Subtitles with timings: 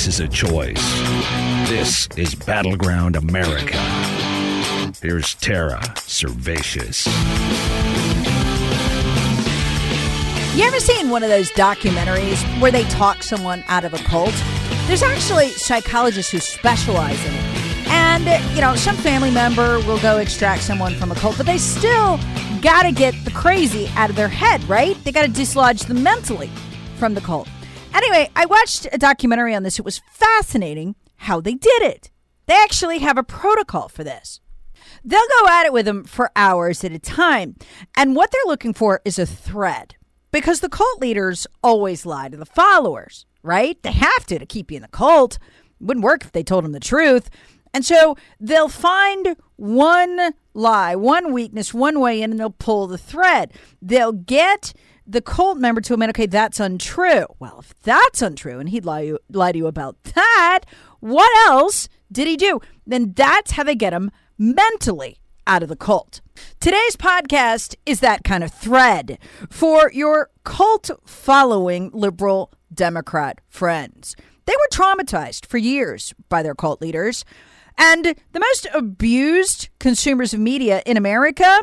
[0.00, 1.68] America is a choice.
[1.68, 3.76] This is Battleground America.
[5.02, 7.06] Here's Tara Servatius.
[10.56, 14.32] You ever seen one of those documentaries where they talk someone out of a cult?
[14.86, 17.88] There's actually psychologists who specialize in it.
[17.88, 21.58] And, you know, some family member will go extract someone from a cult, but they
[21.58, 22.18] still
[22.62, 24.96] got to get the crazy out of their head, right?
[25.04, 26.50] They got to dislodge them mentally
[26.96, 27.48] from the cult.
[27.92, 29.78] Anyway, I watched a documentary on this.
[29.78, 32.10] It was fascinating how they did it.
[32.46, 34.40] They actually have a protocol for this.
[35.04, 37.56] They'll go at it with them for hours at a time.
[37.96, 39.94] And what they're looking for is a thread
[40.32, 43.80] because the cult leaders always lie to the followers, right?
[43.82, 45.38] They have to to keep you in the cult.
[45.80, 47.30] Wouldn't work if they told them the truth.
[47.72, 52.98] And so they'll find one lie, one weakness, one way in, and they'll pull the
[52.98, 53.52] thread.
[53.80, 54.72] They'll get
[55.10, 57.26] the cult member to admit, okay, that's untrue.
[57.38, 60.60] Well, if that's untrue, and he'd lie, lie to you about that,
[61.00, 62.60] what else did he do?
[62.86, 66.20] Then that's how they get him mentally out of the cult.
[66.60, 69.18] Today's podcast is that kind of thread
[69.50, 74.14] for your cult following liberal Democrat friends.
[74.46, 77.24] They were traumatized for years by their cult leaders.
[77.76, 81.62] And the most abused consumers of media in America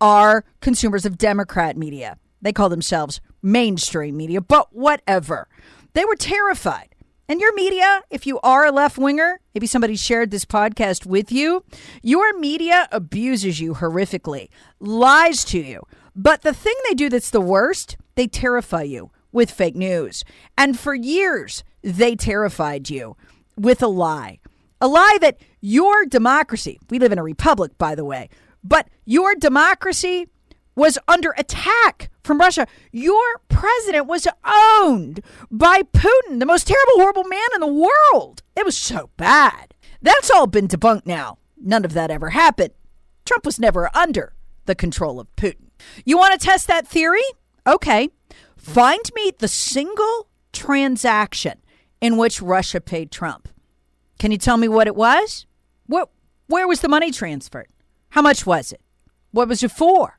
[0.00, 2.16] are consumers of Democrat media.
[2.40, 5.48] They call themselves mainstream media, but whatever.
[5.94, 6.94] They were terrified.
[7.28, 11.32] And your media, if you are a left winger, maybe somebody shared this podcast with
[11.32, 11.64] you,
[12.02, 14.48] your media abuses you horrifically,
[14.78, 15.82] lies to you.
[16.14, 20.24] But the thing they do that's the worst, they terrify you with fake news.
[20.56, 23.16] And for years, they terrified you
[23.56, 24.38] with a lie.
[24.80, 28.28] A lie that your democracy, we live in a republic, by the way,
[28.62, 30.28] but your democracy
[30.76, 32.66] was under attack from Russia.
[32.92, 37.66] Your president was owned by Putin, the most terrible, horrible man in the
[38.12, 38.42] world.
[38.54, 39.74] It was so bad.
[40.02, 41.38] That's all been debunked now.
[41.60, 42.74] None of that ever happened.
[43.24, 44.34] Trump was never under
[44.66, 45.70] the control of Putin.
[46.04, 47.24] You want to test that theory?
[47.66, 48.10] Okay.
[48.56, 51.58] Find me the single transaction
[52.00, 53.48] in which Russia paid Trump.
[54.18, 55.46] Can you tell me what it was?
[55.86, 56.10] What
[56.46, 57.68] where was the money transferred?
[58.10, 58.80] How much was it?
[59.32, 60.18] What was it for?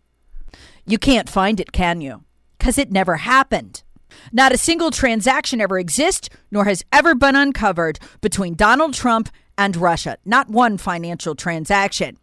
[0.87, 2.23] You can't find it, can you?
[2.59, 3.83] Cuz it never happened.
[4.31, 9.75] Not a single transaction ever exists nor has ever been uncovered between Donald Trump and
[9.75, 10.17] Russia.
[10.23, 12.17] Not one financial transaction.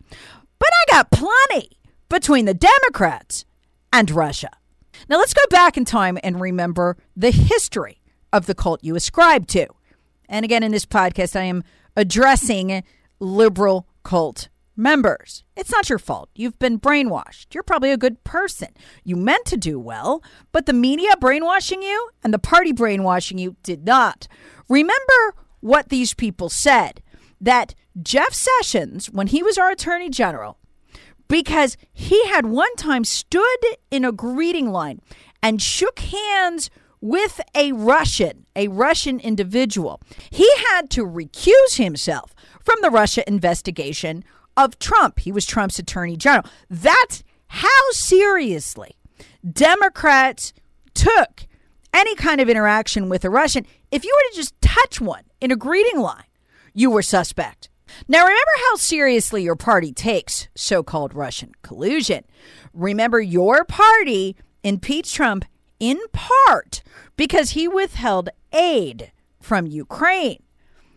[0.58, 3.44] But I got plenty between the Democrats
[3.92, 4.50] and Russia.
[5.08, 8.00] Now let's go back in time and remember the history
[8.32, 9.66] of the cult you ascribe to.
[10.28, 11.64] And again, in this podcast, I am
[11.96, 12.82] addressing
[13.20, 15.44] liberal cult members.
[15.56, 16.30] It's not your fault.
[16.34, 17.54] You've been brainwashed.
[17.54, 18.68] You're probably a good person.
[19.04, 23.56] You meant to do well, but the media brainwashing you and the party brainwashing you
[23.62, 24.26] did not.
[24.68, 27.02] Remember what these people said
[27.40, 30.58] that Jeff Sessions, when he was our attorney general,
[31.28, 33.44] because he had one time stood
[33.90, 35.00] in a greeting line
[35.42, 36.70] and shook hands
[37.00, 40.00] with a Russian, a Russian individual.
[40.30, 44.24] He had to recuse himself from the Russia investigation
[44.56, 45.20] of Trump.
[45.20, 46.44] He was Trump's attorney general.
[46.70, 48.96] That's how seriously
[49.50, 50.52] Democrats
[50.94, 51.46] took
[51.92, 53.66] any kind of interaction with a Russian.
[53.90, 56.24] If you were to just touch one in a greeting line,
[56.72, 57.68] you were suspect.
[58.08, 62.24] Now, remember how seriously your party takes so called Russian collusion.
[62.72, 65.44] Remember, your party impeached Trump
[65.78, 66.82] in part
[67.16, 70.42] because he withheld aid from Ukraine.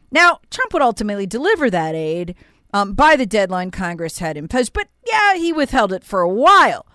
[0.10, 2.36] Now, Trump would ultimately deliver that aid
[2.74, 6.86] um, by the deadline Congress had imposed, but yeah, he withheld it for a while,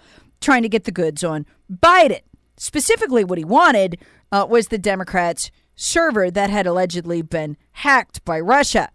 [0.40, 2.20] trying to get the goods on Biden.
[2.56, 3.98] Specifically, what he wanted
[4.30, 8.90] uh, was the Democrats' server that had allegedly been hacked by Russia.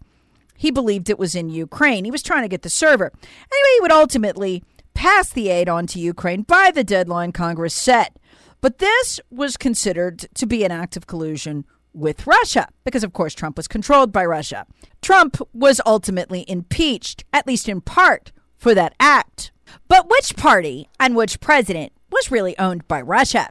[0.56, 2.04] He believed it was in Ukraine.
[2.04, 3.12] He was trying to get the server.
[3.14, 4.64] Anyway, he would ultimately
[4.94, 8.16] pass the aid on to Ukraine by the deadline Congress set.
[8.60, 13.34] But this was considered to be an act of collusion with Russia, because of course
[13.34, 14.66] Trump was controlled by Russia.
[15.02, 19.52] Trump was ultimately impeached, at least in part, for that act.
[19.86, 23.50] But which party and which president was really owned by Russia?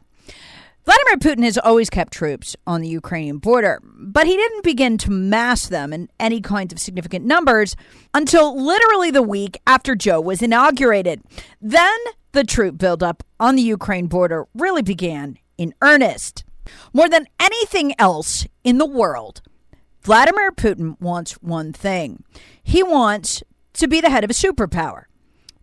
[0.88, 5.10] Vladimir Putin has always kept troops on the Ukrainian border, but he didn't begin to
[5.10, 7.76] mass them in any kinds of significant numbers
[8.14, 11.22] until literally the week after Joe was inaugurated.
[11.60, 11.98] Then
[12.32, 16.44] the troop buildup on the Ukraine border really began in earnest.
[16.92, 19.42] More than anything else in the world,
[20.02, 22.24] Vladimir Putin wants one thing
[22.62, 23.42] he wants
[23.74, 25.04] to be the head of a superpower,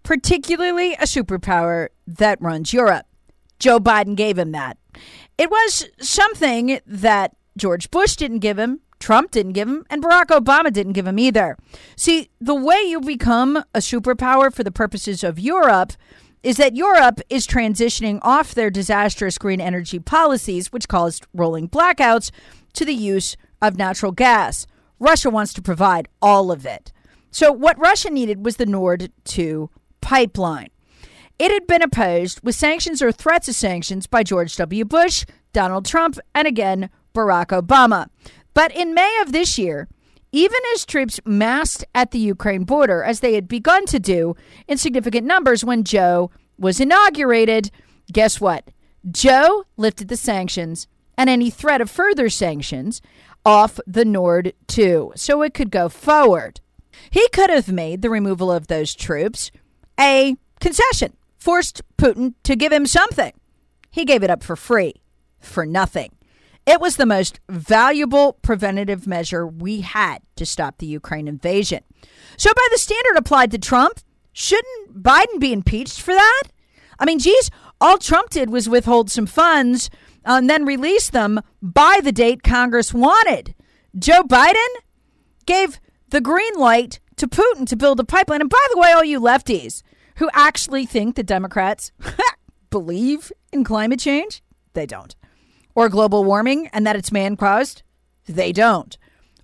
[0.03, 3.05] particularly a superpower that runs Europe.
[3.59, 4.77] Joe Biden gave him that.
[5.37, 10.27] It was something that George Bush didn't give him, Trump didn't give him, and Barack
[10.27, 11.57] Obama didn't give him either.
[11.95, 15.93] See, the way you become a superpower for the purposes of Europe
[16.45, 22.29] is that Europe is transitioning off their disastrous green energy policies, which caused rolling blackouts,
[22.73, 24.67] to the use of natural gas.
[24.99, 26.91] Russia wants to provide all of it.
[27.31, 29.71] So, what Russia needed was the Nord 2
[30.01, 30.69] pipeline.
[31.39, 34.85] It had been opposed with sanctions or threats of sanctions by George W.
[34.85, 38.09] Bush, Donald Trump, and again, Barack Obama.
[38.53, 39.87] But in May of this year,
[40.35, 44.35] even as troops massed at the Ukraine border, as they had begun to do
[44.67, 46.29] in significant numbers when Joe
[46.59, 47.71] was inaugurated,
[48.11, 48.69] guess what?
[49.09, 50.87] Joe lifted the sanctions
[51.17, 53.01] and any threat of further sanctions
[53.45, 56.59] off the Nord 2 so it could go forward.
[57.09, 59.51] He could have made the removal of those troops
[59.97, 63.31] a concession forced Putin to give him something.
[63.89, 64.95] He gave it up for free,
[65.39, 66.14] for nothing.
[66.65, 71.83] It was the most valuable preventative measure we had to stop the Ukraine invasion.
[72.37, 73.99] So, by the standard applied to Trump,
[74.33, 76.43] shouldn't Biden be impeached for that?
[76.99, 79.89] I mean, geez, all Trump did was withhold some funds
[80.25, 83.53] uh, and then release them by the date Congress wanted.
[83.97, 84.55] Joe Biden
[85.45, 85.79] gave
[86.09, 88.41] the green light to Putin to build a pipeline.
[88.41, 89.83] And by the way, all you lefties,
[90.17, 91.91] who actually think the Democrats
[92.69, 94.41] believe in climate change?
[94.73, 95.15] They don't.
[95.75, 97.83] Or global warming and that it's man caused?
[98.27, 98.97] They don't.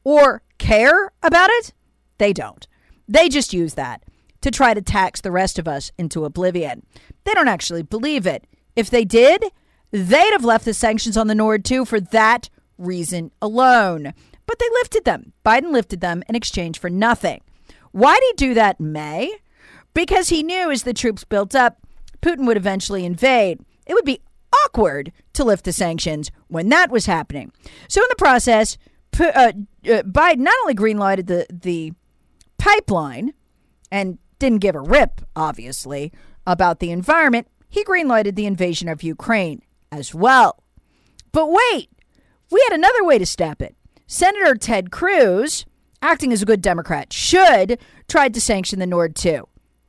[0.03, 1.73] Or care about it?
[2.17, 2.67] They don't.
[3.07, 4.03] They just use that
[4.41, 6.85] to try to tax the rest of us into oblivion.
[7.25, 8.47] They don't actually believe it.
[8.75, 9.43] If they did,
[9.91, 14.13] they'd have left the sanctions on the Nord 2 for that reason alone.
[14.47, 15.33] But they lifted them.
[15.45, 17.41] Biden lifted them in exchange for nothing.
[17.91, 19.37] Why did he do that May?
[19.93, 21.77] because he knew as the troops built up,
[22.21, 23.59] Putin would eventually invade.
[23.85, 24.21] It would be
[24.65, 27.51] awkward to lift the sanctions when that was happening.
[27.87, 28.77] So in the process,
[29.19, 29.53] uh, uh,
[29.83, 31.93] Biden not only greenlighted the the
[32.57, 33.33] pipeline
[33.91, 36.11] and didn't give a rip, obviously,
[36.47, 39.61] about the environment, he greenlighted the invasion of Ukraine
[39.91, 40.63] as well.
[41.31, 41.89] But wait,
[42.51, 43.75] we had another way to stop it.
[44.07, 45.65] Senator Ted Cruz,
[46.01, 49.47] acting as a good Democrat, should tried to sanction the Nord 2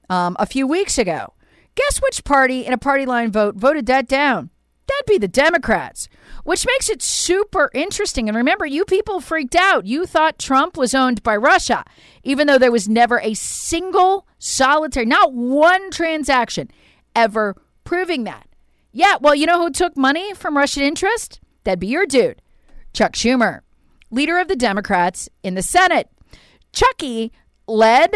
[0.08, 1.32] um, a few weeks ago.
[1.74, 4.50] Guess which party in a party line vote voted that down?
[4.86, 6.08] That'd be the Democrats,
[6.44, 8.28] which makes it super interesting.
[8.28, 9.86] And remember, you people freaked out.
[9.86, 11.84] You thought Trump was owned by Russia,
[12.24, 16.68] even though there was never a single solitary, not one transaction
[17.14, 18.48] ever proving that.
[18.90, 21.40] Yeah, well, you know who took money from Russian interest?
[21.64, 22.42] That'd be your dude,
[22.92, 23.60] Chuck Schumer,
[24.10, 26.10] leader of the Democrats in the Senate.
[26.72, 27.32] Chucky
[27.66, 28.12] led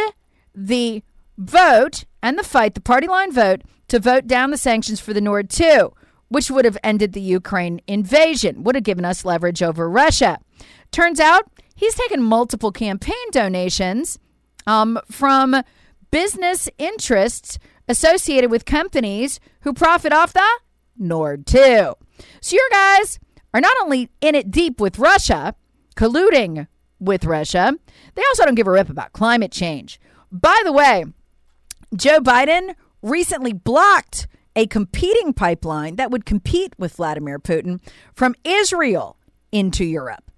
[0.54, 1.02] the
[1.36, 5.20] vote and the fight, the party line vote, to vote down the sanctions for the
[5.20, 5.92] Nord 2,
[6.28, 10.38] which would have ended the Ukraine invasion, would have given us leverage over Russia.
[10.90, 14.18] Turns out he's taken multiple campaign donations
[14.66, 15.62] um, from
[16.10, 20.46] business interests associated with companies who profit off the
[20.98, 21.94] Nord 2.
[22.40, 23.18] So your guys
[23.54, 25.54] are not only in it deep with Russia,
[25.96, 26.66] colluding
[26.98, 27.74] with Russia,
[28.14, 30.00] they also don't give a rip about climate change.
[30.32, 31.04] By the way,
[31.94, 34.26] Joe Biden recently blocked
[34.56, 37.80] a competing pipeline that would compete with Vladimir Putin
[38.14, 39.18] from Israel
[39.52, 40.30] into Europe.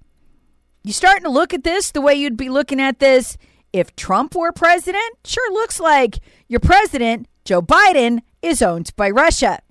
[0.82, 3.36] You starting to look at this the way you'd be looking at this
[3.72, 5.04] if Trump were president?
[5.24, 9.60] Sure looks like your president, Joe Biden, is owned by Russia.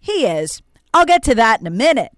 [0.00, 0.62] he is.
[0.92, 2.12] I'll get to that in a minute.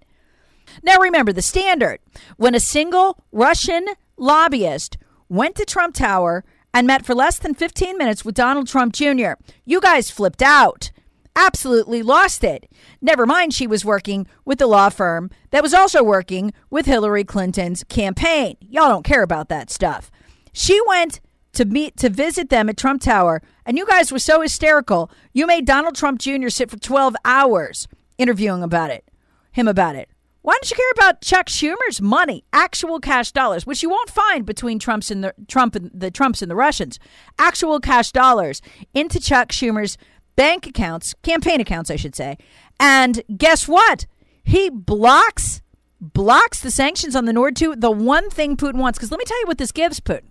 [0.81, 1.99] Now, remember the standard.
[2.37, 3.85] When a single Russian
[4.17, 4.97] lobbyist
[5.29, 9.33] went to Trump Tower and met for less than 15 minutes with Donald Trump Jr.,
[9.65, 10.91] you guys flipped out.
[11.35, 12.71] Absolutely lost it.
[13.01, 17.23] Never mind, she was working with the law firm that was also working with Hillary
[17.23, 18.55] Clinton's campaign.
[18.61, 20.11] Y'all don't care about that stuff.
[20.51, 21.19] She went
[21.53, 25.09] to meet to visit them at Trump Tower, and you guys were so hysterical.
[25.31, 26.49] You made Donald Trump Jr.
[26.49, 29.09] sit for 12 hours interviewing about it,
[29.51, 30.09] him about it.
[30.41, 34.45] Why don't you care about Chuck Schumer's money, actual cash dollars, which you won't find
[34.45, 36.99] between Trump's and the Trump and the Trumps and the Russians,
[37.39, 38.61] actual cash dollars
[38.93, 39.97] into Chuck Schumer's
[40.35, 42.37] bank accounts, campaign accounts, I should say.
[42.77, 44.05] And guess what?
[44.43, 45.61] He blocks
[46.01, 48.99] blocks the sanctions on the Nord 2, the one thing Putin wants.
[48.99, 50.23] Because let me tell you what this gives Putin.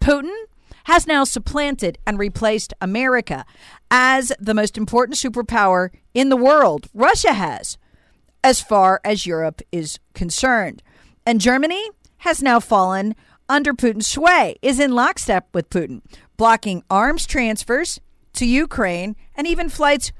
[0.00, 0.32] Putin
[0.90, 3.44] has now supplanted and replaced America
[3.92, 6.88] as the most important superpower in the world.
[6.92, 7.78] Russia has,
[8.42, 10.82] as far as Europe is concerned.
[11.24, 13.14] And Germany has now fallen
[13.48, 16.00] under Putin's sway, is in lockstep with Putin,
[16.36, 18.00] blocking arms transfers
[18.32, 20.10] to Ukraine and even flights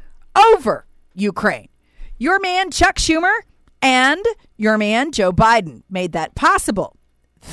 [0.55, 1.69] over Ukraine.
[2.17, 3.41] Your man, Chuck Schumer,
[3.83, 4.25] and
[4.57, 6.95] your man, Joe Biden, made that possible.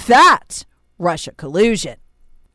[0.06, 0.68] That's
[1.00, 1.96] Russia collusion.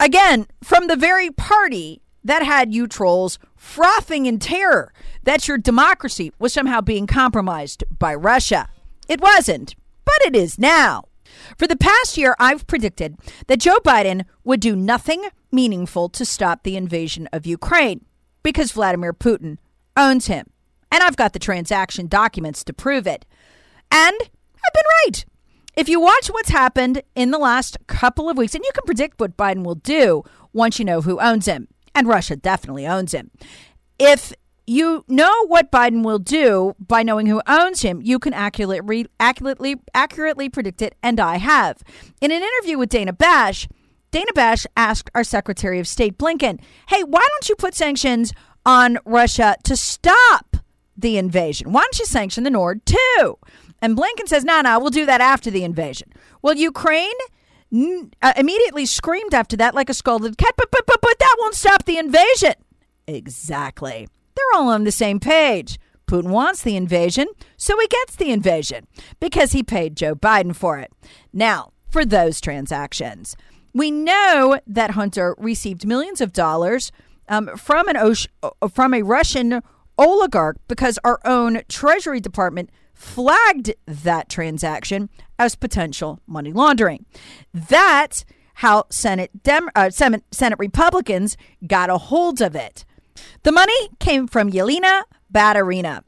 [0.02, 4.92] Again, from the very party that had you trolls frothing in terror
[5.22, 8.68] that your democracy was somehow being compromised by Russia.
[9.06, 11.04] It wasn't, but it is now.
[11.56, 13.16] For the past year, I've predicted
[13.46, 18.04] that Joe Biden would do nothing meaningful to stop the invasion of Ukraine
[18.42, 19.58] because Vladimir Putin
[19.96, 20.50] owns him.
[20.90, 23.24] And I've got the transaction documents to prove it.
[23.92, 25.24] And I've been right.
[25.74, 29.18] If you watch what's happened in the last couple of weeks, and you can predict
[29.20, 33.30] what Biden will do once you know who owns him, and Russia definitely owns him.
[33.98, 34.34] If
[34.66, 39.76] you know what Biden will do by knowing who owns him, you can accurately, accurately,
[39.94, 41.82] accurately predict it, and I have.
[42.20, 43.66] In an interview with Dana Bash,
[44.10, 48.32] Dana Bash asked our Secretary of State Blinken, "Hey, why don't you put sanctions
[48.66, 50.58] on Russia to stop
[50.96, 51.72] the invasion?
[51.72, 53.38] Why don't you sanction the Nord 2?"
[53.82, 57.12] And Blinken says, "No, no, we'll do that after the invasion." Well, Ukraine
[58.22, 61.54] uh, immediately screamed after that like a scalded cat, but, but, but, but that won't
[61.54, 62.54] stop the invasion.
[63.06, 64.08] Exactly.
[64.34, 65.78] They're all on the same page.
[66.06, 68.86] Putin wants the invasion, so he gets the invasion
[69.18, 70.92] because he paid Joe Biden for it.
[71.32, 73.34] Now, for those transactions,
[73.72, 76.92] we know that Hunter received millions of dollars
[77.28, 79.62] um, from an uh, from a Russian
[79.96, 82.70] oligarch because our own Treasury Department
[83.02, 87.04] flagged that transaction as potential money laundering.
[87.52, 92.84] That's how Senate, Dem- uh, Senate, Republicans got a hold of it.
[93.42, 95.02] The money came from Yelena
[95.34, 96.02] Baturina,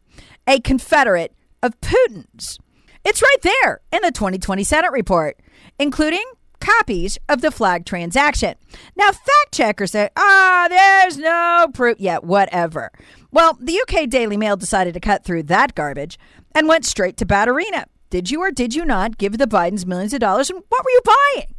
[0.47, 2.59] a Confederate of Putin's.
[3.05, 5.41] It's right there in the 2020 Senate report,
[5.79, 6.25] including
[6.61, 8.55] copies of the flag transaction.
[8.97, 11.99] Now, fact checkers say, ah, there's no proof.
[11.99, 12.93] Yeah, whatever.
[13.33, 16.19] Well, the UK Daily Mail decided to cut through that garbage
[16.55, 17.85] and went straight to Baturina.
[18.11, 20.91] Did you or did you not give the Bidens millions of dollars and what were
[20.91, 21.55] you buying?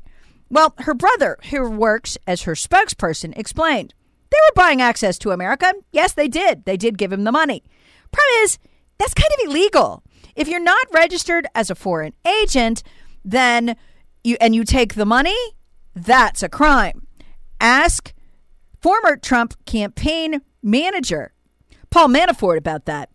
[0.50, 3.94] Well, her brother, who works as her spokesperson, explained
[4.30, 5.74] they were buying access to America.
[5.92, 6.66] Yes, they did.
[6.66, 7.64] They did give him the money.
[8.12, 8.58] Problem is,
[8.98, 10.04] that's kind of illegal.
[10.36, 12.84] If you're not registered as a foreign agent,
[13.24, 13.75] then
[14.24, 15.38] you and you take the money,
[15.94, 17.08] that's a crime.
[17.60, 18.14] Ask
[18.82, 21.34] former Trump campaign manager
[21.96, 23.10] Paul Manafort about that.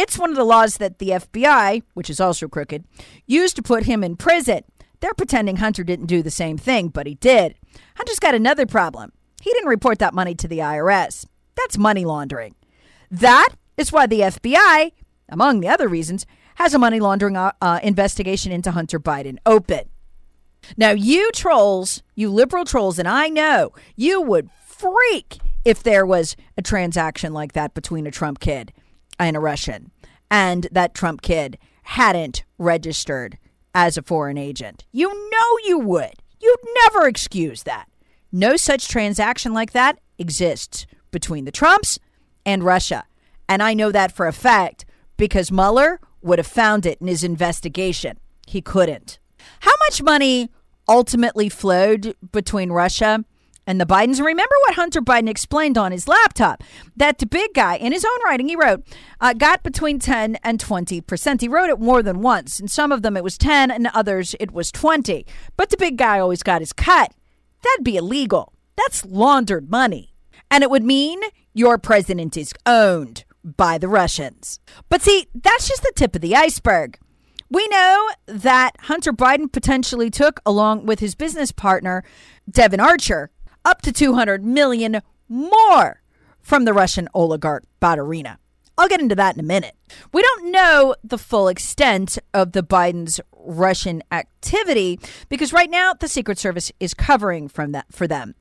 [0.00, 2.86] It's one of the laws that the FBI, which is also crooked,
[3.26, 4.62] used to put him in prison.
[5.00, 7.54] They're pretending Hunter didn't do the same thing, but he did.
[7.96, 9.12] Hunter's got another problem.
[9.42, 11.26] He didn't report that money to the IRS.
[11.54, 12.54] That's money laundering.
[13.10, 14.92] That is why the FBI,
[15.28, 19.82] among the other reasons, has a money laundering uh, uh, investigation into Hunter Biden open.
[20.78, 26.36] Now, you trolls, you liberal trolls, and I know you would freak if there was
[26.56, 28.72] a transaction like that between a Trump kid
[29.20, 29.92] and a Russian,
[30.30, 33.38] and that Trump kid hadn't registered
[33.74, 34.84] as a foreign agent.
[34.90, 36.14] You know you would.
[36.40, 37.86] You'd never excuse that.
[38.32, 41.98] No such transaction like that exists between the Trumps
[42.46, 43.04] and Russia.
[43.48, 44.84] And I know that for a fact
[45.16, 48.18] because Mueller would have found it in his investigation.
[48.46, 49.18] He couldn't.
[49.60, 50.50] How much money
[50.88, 53.24] ultimately flowed between Russia
[53.66, 54.18] and the Bidens.
[54.18, 56.62] Remember what Hunter Biden explained on his laptop
[56.96, 58.82] that the big guy, in his own writing, he wrote,
[59.20, 61.40] uh, got between 10 and 20%.
[61.40, 62.60] He wrote it more than once.
[62.60, 65.26] In some of them, it was 10, and others, it was 20.
[65.56, 67.12] But the big guy always got his cut.
[67.62, 68.52] That'd be illegal.
[68.76, 70.14] That's laundered money.
[70.50, 71.20] And it would mean
[71.52, 74.60] your president is owned by the Russians.
[74.88, 76.98] But see, that's just the tip of the iceberg.
[77.50, 82.04] We know that Hunter Biden potentially took, along with his business partner,
[82.48, 83.30] Devon Archer,
[83.64, 86.02] up to 200 million more
[86.40, 88.36] from the Russian oligarch Baturina.
[88.76, 89.76] I'll get into that in a minute.
[90.12, 96.08] We don't know the full extent of the Biden's Russian activity because right now the
[96.08, 98.34] Secret Service is covering from that for them.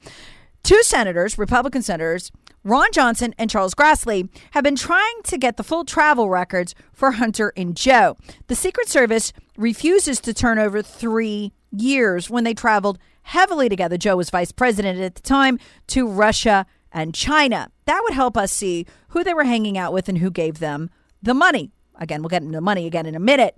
[0.64, 2.32] Two senators, Republican senators,
[2.64, 7.12] Ron Johnson and Charles Grassley, have been trying to get the full travel records for
[7.12, 8.18] Hunter and Joe.
[8.48, 13.98] The Secret Service refuses to turn over three years when they traveled heavily together.
[13.98, 17.72] Joe was vice president at the time to Russia and China.
[17.86, 20.90] That would help us see who they were hanging out with and who gave them
[21.22, 21.72] the money.
[21.96, 23.58] Again, we'll get into money again in a minute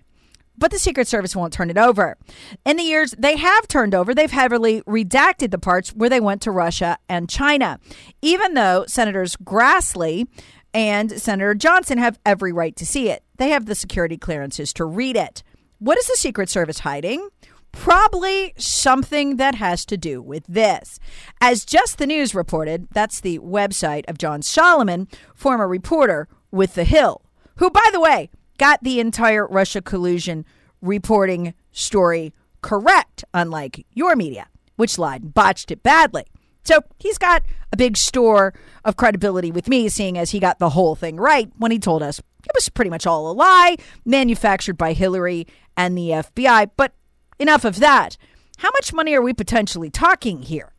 [0.58, 2.18] but the Secret Service won't turn it over.
[2.66, 6.42] In the years they have turned over, they've heavily redacted the parts where they went
[6.44, 7.80] to Russia and China,
[8.22, 10.28] even though Senators Grassley
[10.74, 13.24] and Senator Johnson have every right to see it.
[13.38, 15.44] They have the security clearances to read it.
[15.80, 17.28] What is the Secret Service hiding?
[17.72, 21.00] Probably something that has to do with this.
[21.40, 26.84] As Just the News reported, that's the website of John Solomon, former reporter with The
[26.84, 27.22] Hill,
[27.58, 30.46] who, by the way, got the entire Russia collusion
[30.82, 36.26] reporting story correct, unlike your media, which lied and botched it badly.
[36.64, 38.54] So he's got a big store
[38.86, 42.04] of credibility with me, seeing as he got the whole thing right when he told
[42.04, 46.72] us it was pretty much all a lie, manufactured by Hillary and the FBI.
[46.76, 46.94] But
[47.42, 48.18] enough of that.
[48.58, 50.74] How much money are we potentially talking here?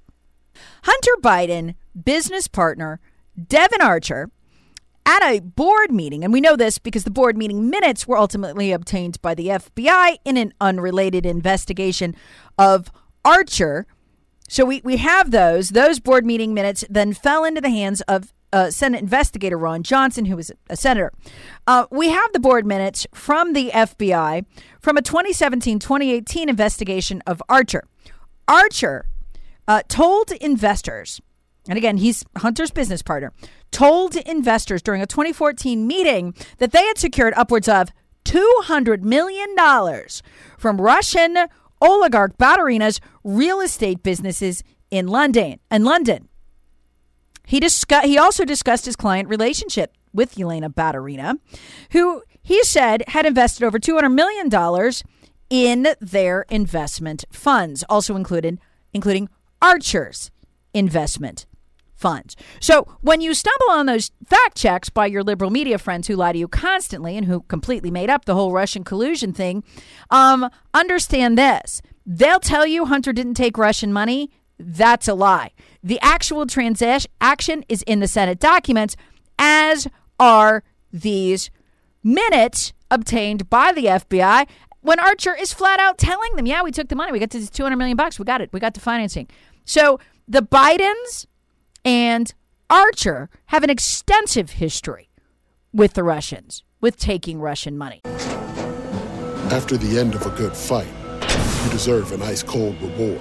[0.84, 3.00] Hunter Biden, business partner,
[3.48, 4.30] Devon Archer,
[5.04, 8.70] at a board meeting, and we know this because the board meeting minutes were ultimately
[8.70, 12.14] obtained by the FBI in an unrelated investigation
[12.56, 12.92] of
[13.24, 13.86] Archer.
[14.48, 15.70] So we, we have those.
[15.70, 20.26] Those board meeting minutes then fell into the hands of uh, Senate investigator Ron Johnson,
[20.26, 21.12] who was a senator.
[21.66, 24.44] Uh, we have the board minutes from the FBI
[24.80, 27.84] from a 2017 2018 investigation of Archer.
[28.48, 29.06] Archer
[29.68, 31.20] uh, told investors
[31.68, 33.32] and again, he's Hunter's business partner,
[33.70, 37.90] told investors during a 2014 meeting that they had secured upwards of
[38.24, 39.48] $200 million
[40.58, 41.36] from Russian
[41.80, 45.58] oligarch Baturina's real estate businesses in London.
[45.70, 46.28] In London.
[47.46, 51.38] He, discuss, he also discussed his client relationship with Elena Baturina,
[51.92, 54.92] who he said had invested over $200 million
[55.50, 58.58] in their investment funds, also included
[58.92, 59.28] including
[59.60, 60.30] Archer's
[60.74, 61.46] investment
[61.94, 62.36] funds.
[62.60, 66.32] So when you stumble on those fact checks by your liberal media friends who lie
[66.32, 69.62] to you constantly and who completely made up the whole Russian collusion thing,
[70.10, 71.80] um, understand this.
[72.04, 74.30] They'll tell you Hunter didn't take Russian money.
[74.58, 75.52] That's a lie.
[75.82, 78.96] The actual transaction is in the Senate documents,
[79.38, 79.88] as
[80.20, 81.50] are these
[82.04, 84.46] minutes obtained by the FBI
[84.80, 87.10] when Archer is flat out telling them, "Yeah, we took the money.
[87.10, 88.18] We got to 200 million bucks.
[88.18, 88.50] We got it.
[88.52, 89.28] We got the financing."
[89.64, 91.26] So the Bidens
[91.84, 92.32] and
[92.70, 95.08] Archer have an extensive history
[95.72, 98.02] with the Russians, with taking Russian money.
[99.50, 100.86] After the end of a good fight,
[101.64, 103.20] you deserve an ice cold reward.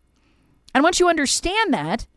[0.73, 2.07] And once you understand that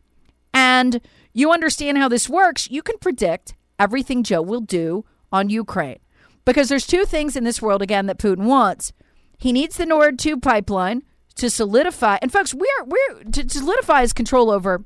[0.52, 1.00] and
[1.32, 5.98] you understand how this works, you can predict everything Joe will do on Ukraine.
[6.44, 8.92] Because there's two things in this world, again, that Putin wants.
[9.38, 11.02] He needs the Nord 2 pipeline
[11.36, 14.84] to solidify, and folks, we're, we're to solidify his control over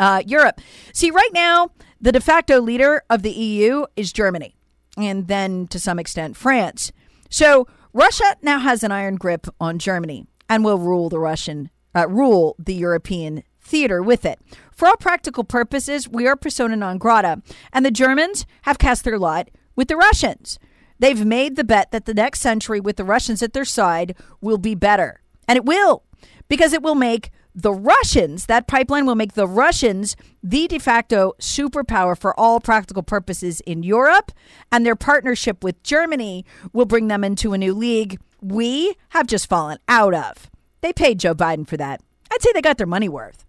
[0.00, 0.60] uh, Europe.
[0.92, 4.56] See, right now, the de facto leader of the EU is Germany,
[4.96, 6.90] and then to some extent, France.
[7.30, 12.08] So Russia now has an iron grip on Germany and will rule the Russian uh,
[12.08, 14.38] rule the European theater with it.
[14.72, 19.18] For all practical purposes, we are persona non grata, and the Germans have cast their
[19.18, 20.58] lot with the Russians.
[20.98, 24.58] They've made the bet that the next century with the Russians at their side will
[24.58, 25.20] be better.
[25.48, 26.04] And it will,
[26.48, 31.32] because it will make the Russians, that pipeline will make the Russians the de facto
[31.40, 34.32] superpower for all practical purposes in Europe,
[34.70, 39.48] and their partnership with Germany will bring them into a new league we have just
[39.48, 40.50] fallen out of.
[40.82, 42.02] They paid Joe Biden for that.
[42.30, 43.46] I'd say they got their money worth.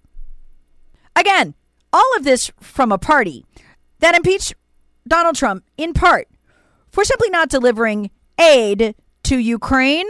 [1.15, 1.55] Again,
[1.91, 3.45] all of this from a party
[3.99, 4.53] that impeached
[5.07, 6.27] Donald Trump in part
[6.89, 10.07] for simply not delivering aid to Ukraine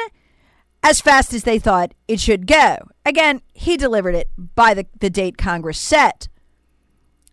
[0.84, 2.78] as fast as they thought it should go.
[3.06, 6.28] Again, he delivered it by the, the date Congress set.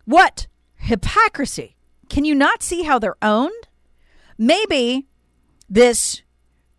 [0.05, 1.75] What hypocrisy!
[2.09, 3.67] Can you not see how they're owned?
[4.37, 5.07] Maybe
[5.69, 6.21] this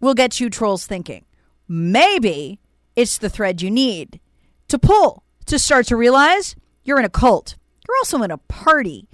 [0.00, 1.24] will get you trolls thinking.
[1.68, 2.60] Maybe
[2.96, 4.20] it's the thread you need
[4.68, 7.56] to pull to start to realize you're in a cult.
[7.86, 9.08] You're also in a party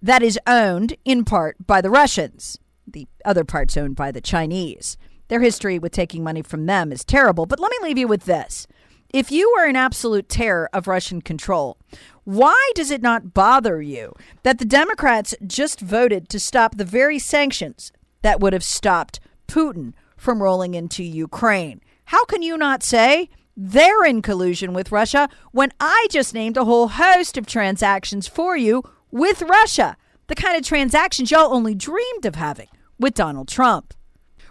[0.00, 2.58] that is owned in part by the Russians.
[2.86, 4.96] The other part's owned by the Chinese.
[5.28, 7.46] Their history with taking money from them is terrible.
[7.46, 8.66] But let me leave you with this.
[9.12, 11.78] If you are in absolute terror of Russian control,
[12.24, 17.18] why does it not bother you that the Democrats just voted to stop the very
[17.18, 17.92] sanctions
[18.22, 21.82] that would have stopped Putin from rolling into Ukraine?
[22.06, 26.64] How can you not say they're in collusion with Russia when I just named a
[26.64, 29.96] whole host of transactions for you with Russia?
[30.28, 33.94] The kind of transactions y'all only dreamed of having with Donald Trump.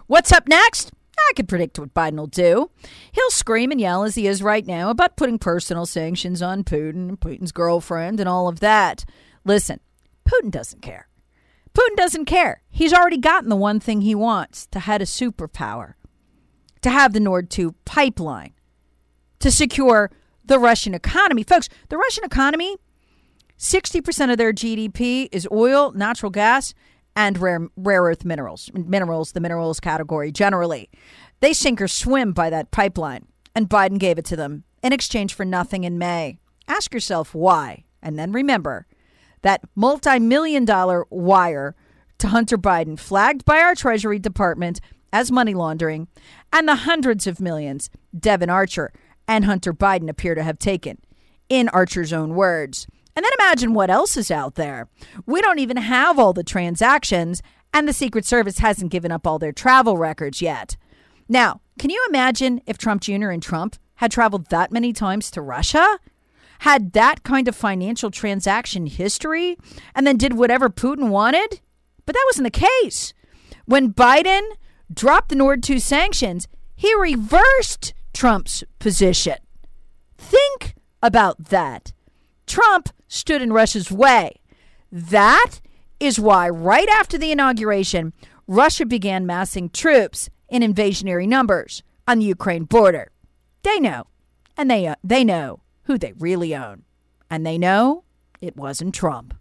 [0.06, 0.92] What's up next?
[1.18, 2.70] I can predict what Biden will do.
[3.12, 7.08] He'll scream and yell as he is right now about putting personal sanctions on Putin
[7.08, 9.04] and Putin's girlfriend and all of that.
[9.44, 9.80] Listen,
[10.26, 11.08] Putin doesn't care.
[11.74, 12.62] Putin doesn't care.
[12.70, 15.94] He's already gotten the one thing he wants to head a superpower
[16.82, 18.52] to have the Nord 2 pipeline
[19.40, 20.10] to secure
[20.44, 21.42] the Russian economy.
[21.42, 22.76] Folks, the Russian economy,
[23.58, 26.74] 60% of their GDP is oil, natural gas,
[27.14, 28.70] and rare, rare earth minerals.
[28.74, 30.90] Minerals, the minerals category generally.
[31.40, 35.34] They sink or swim by that pipeline, and Biden gave it to them in exchange
[35.34, 36.38] for nothing in May.
[36.68, 38.86] Ask yourself why, and then remember
[39.42, 41.74] that multi million dollar wire
[42.18, 44.80] to Hunter Biden, flagged by our Treasury Department
[45.12, 46.08] as money laundering,
[46.52, 48.92] and the hundreds of millions Devon Archer
[49.28, 50.98] and Hunter Biden appear to have taken,
[51.48, 52.86] in Archer's own words.
[53.14, 54.88] And then imagine what else is out there.
[55.26, 57.42] We don't even have all the transactions,
[57.74, 60.76] and the Secret Service hasn't given up all their travel records yet.
[61.28, 63.30] Now, can you imagine if Trump Jr.
[63.30, 65.98] and Trump had traveled that many times to Russia?
[66.60, 69.56] Had that kind of financial transaction history,
[69.94, 71.60] and then did whatever Putin wanted?
[72.06, 73.12] But that wasn't the case.
[73.66, 74.42] When Biden
[74.94, 79.36] dropped the Nord 2 sanctions, he reversed Trump's position.
[80.16, 81.92] Think about that.
[82.46, 84.40] Trump stood in Russia's way.
[84.90, 85.60] That
[86.00, 88.12] is why, right after the inauguration,
[88.46, 93.10] Russia began massing troops in invasionary numbers on the Ukraine border.
[93.62, 94.06] They know,
[94.56, 96.82] and they, uh, they know who they really own.
[97.30, 98.04] And they know
[98.40, 99.34] it wasn't Trump.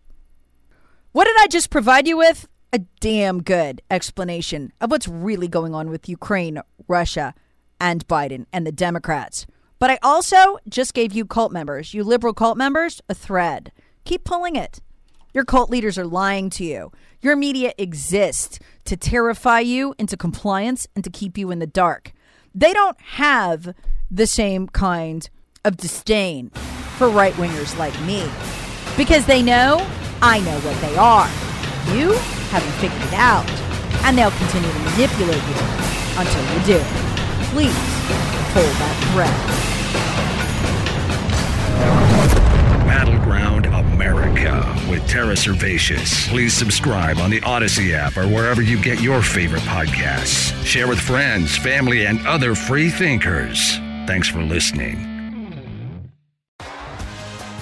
[1.11, 2.47] What did I just provide you with?
[2.73, 7.33] A damn good explanation of what's really going on with Ukraine, Russia,
[7.81, 9.45] and Biden and the Democrats.
[9.77, 13.73] But I also just gave you cult members, you liberal cult members, a thread.
[14.05, 14.79] Keep pulling it.
[15.33, 16.93] Your cult leaders are lying to you.
[17.21, 22.13] Your media exists to terrify you into compliance and to keep you in the dark.
[22.55, 23.75] They don't have
[24.09, 25.29] the same kind
[25.65, 26.51] of disdain
[26.97, 28.29] for right wingers like me
[28.95, 29.85] because they know
[30.21, 31.29] I know what they are.
[31.95, 32.17] You
[32.51, 33.49] haven't figured it out,
[34.03, 35.55] and they'll continue to manipulate you
[36.19, 36.79] until you do.
[37.55, 37.73] Please
[38.51, 39.31] hold that thread.
[42.85, 46.27] Battleground America with Tara Servatius.
[46.27, 50.53] Please subscribe on the Odyssey app or wherever you get your favorite podcasts.
[50.65, 53.77] Share with friends, family, and other free thinkers.
[54.07, 55.10] Thanks for listening.